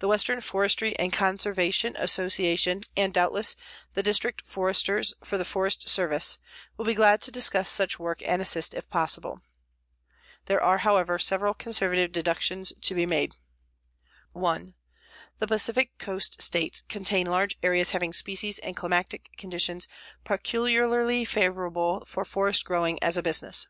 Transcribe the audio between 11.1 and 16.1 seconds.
several conservative deductions to be made: 1. The Pacific